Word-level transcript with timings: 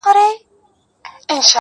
ميسج, 0.05 1.49